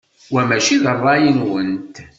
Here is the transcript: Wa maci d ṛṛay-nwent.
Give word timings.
Wa 0.33 0.41
maci 0.49 0.75
d 0.83 0.85
ṛṛay-nwent. 0.97 1.95